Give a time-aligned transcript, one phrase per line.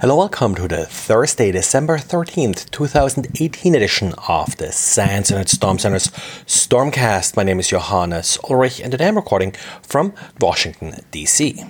[0.00, 6.08] Hello, welcome to the Thursday, December 13th, 2018 edition of the SANS Internet Storm Center's
[6.46, 7.36] Stormcast.
[7.36, 9.52] My name is Johannes Ulrich and today I'm recording
[9.82, 11.62] from Washington, D.C.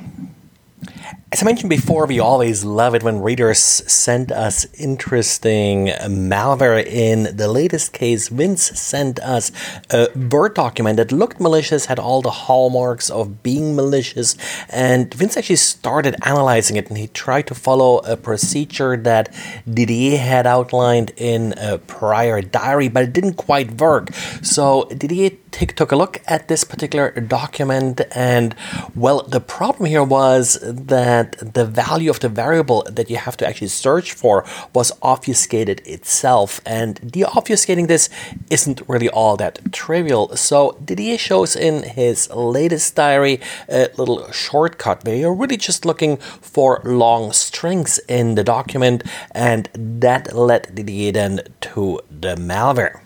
[1.32, 6.84] As I mentioned before, we always love it when readers send us interesting malware.
[6.84, 9.52] In the latest case, Vince sent us
[9.90, 14.36] a Word document that looked malicious, had all the hallmarks of being malicious,
[14.70, 19.32] and Vince actually started analyzing it and he tried to follow a procedure that
[19.72, 24.12] Didier had outlined in a prior diary, but it didn't quite work.
[24.42, 28.54] So Didier took a look at this particular document, and
[28.96, 33.36] well, the problem here was that that the value of the variable that you have
[33.38, 36.60] to actually search for was obfuscated itself.
[36.64, 38.08] And deobfuscating this
[38.50, 40.36] isn't really all that trivial.
[40.36, 46.16] So Didier shows in his latest diary a little shortcut where you're really just looking
[46.16, 49.02] for long strings in the document,
[49.32, 53.00] and that led Didier then to the malware.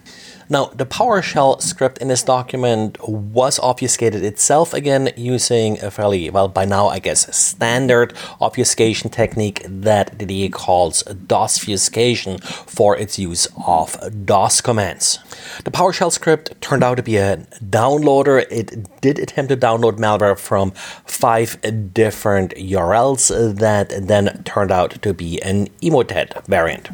[0.48, 6.48] Now, the PowerShell script in this document was obfuscated itself again using a fairly, well,
[6.48, 13.96] by now, I guess, standard obfuscation technique that Didier calls DOSfuscation for its use of
[14.26, 15.18] DOS commands.
[15.64, 18.44] The PowerShell script turned out to be a downloader.
[18.50, 20.72] It did attempt to download malware from
[21.06, 21.58] five
[21.94, 26.90] different URLs that then turned out to be an Emotet variant.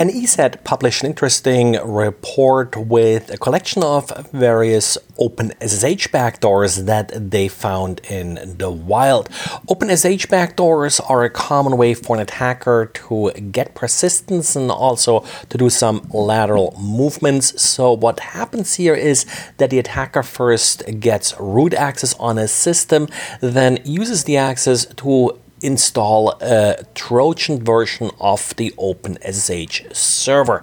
[0.00, 7.48] And ESET published an interesting report with a collection of various OpenSSH backdoors that they
[7.48, 9.28] found in the wild.
[9.68, 15.58] OpenSSH backdoors are a common way for an attacker to get persistence and also to
[15.58, 17.60] do some lateral movements.
[17.60, 19.26] So, what happens here is
[19.58, 23.06] that the attacker first gets root access on a system,
[23.42, 30.62] then uses the access to install a Trojan version of the OpenSSH server.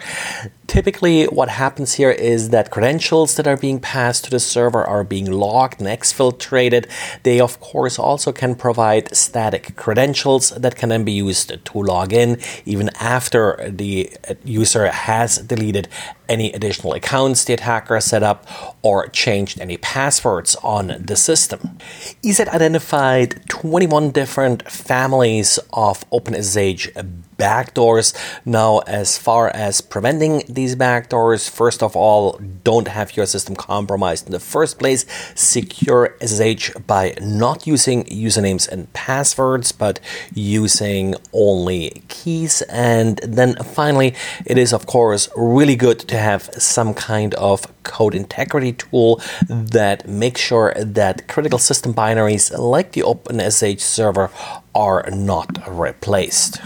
[0.67, 5.05] Typically, what happens here is that credentials that are being passed to the server are
[5.05, 6.85] being logged and exfiltrated.
[7.23, 12.11] They, of course, also can provide static credentials that can then be used to log
[12.11, 14.11] in even after the
[14.44, 15.88] user has deleted
[16.27, 18.45] any additional accounts the attacker set up
[18.81, 21.77] or changed any passwords on the system.
[22.22, 28.14] ESET identified 21 different families of OpenSSH backdoors.
[28.46, 34.25] Now, as far as preventing these backdoors, first of all, don't have your system compromised
[34.25, 35.06] in the first place.
[35.36, 40.00] Secure SSH by not using usernames and passwords, but
[40.34, 42.62] using only keys.
[42.64, 44.16] And then finally,
[44.46, 50.08] it is, of course, really good to have some kind of code integrity tool that
[50.08, 54.30] makes sure that critical system binaries like the OpenSSH server
[54.75, 56.59] are not replaced.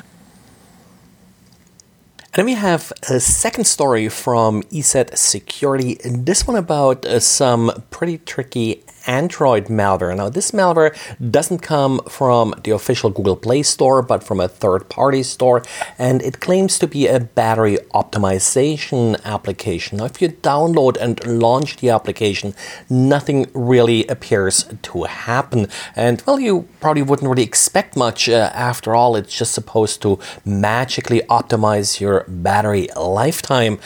[2.34, 7.20] And then we have a second story from ESET Security, and this one about uh,
[7.20, 10.16] some pretty tricky Android malware.
[10.16, 10.96] Now, this malware
[11.32, 15.64] doesn't come from the official Google Play Store, but from a third party store,
[15.98, 19.98] and it claims to be a battery optimization application.
[19.98, 22.54] Now, if you download and launch the application,
[22.90, 25.68] nothing really appears to happen.
[25.96, 28.30] And well, you probably wouldn't really expect much.
[28.30, 33.80] Uh, after all, it's just supposed to magically optimize your battery lifetime.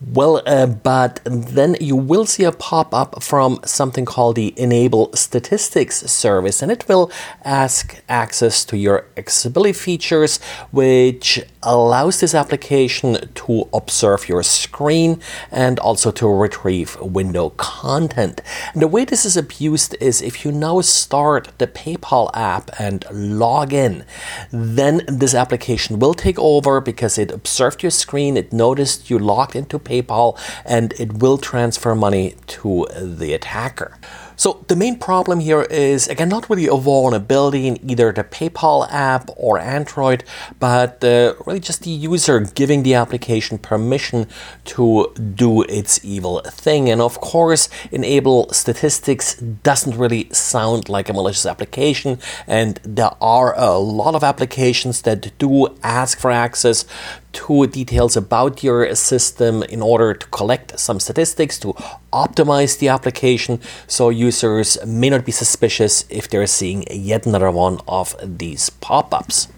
[0.00, 5.12] Well, uh, but then you will see a pop up from something called the Enable
[5.14, 7.10] Statistics service, and it will
[7.44, 10.38] ask access to your accessibility features,
[10.70, 15.20] which allows this application to observe your screen
[15.50, 18.40] and also to retrieve window content.
[18.72, 23.04] And the way this is abused is if you now start the PayPal app and
[23.10, 24.04] log in,
[24.50, 29.56] then this application will take over because it observed your screen, it noticed you logged
[29.56, 33.98] into PayPal and it will transfer money to the attacker.
[34.38, 38.86] So the main problem here is again not really a vulnerability in either the PayPal
[38.88, 40.22] app or Android,
[40.60, 44.28] but uh, really just the user giving the application permission
[44.66, 46.88] to do its evil thing.
[46.88, 53.58] And of course, enable statistics doesn't really sound like a malicious application, and there are
[53.58, 56.84] a lot of applications that do ask for access
[57.32, 61.72] to details about your system in order to collect some statistics to
[62.12, 67.80] optimize the application so users may not be suspicious if they're seeing yet another one
[67.86, 69.48] of these pop ups.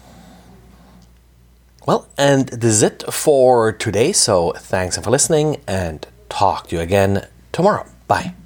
[1.86, 4.12] Well, and this is it for today.
[4.12, 7.86] So thanks for listening and talk to you again tomorrow.
[8.06, 8.39] Bye.